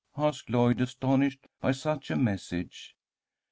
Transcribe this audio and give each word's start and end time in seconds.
asked 0.17 0.49
Lloyd, 0.49 0.81
astonished 0.81 1.45
by 1.59 1.71
such 1.71 2.09
a 2.09 2.15
message. 2.15 2.95